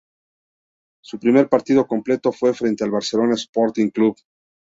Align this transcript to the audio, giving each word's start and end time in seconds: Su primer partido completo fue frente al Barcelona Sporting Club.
Su 1.03 1.19
primer 1.19 1.47
partido 1.47 1.85
completo 1.85 2.31
fue 2.31 2.55
frente 2.55 2.83
al 2.83 2.89
Barcelona 2.89 3.35
Sporting 3.35 3.89
Club. 3.91 4.15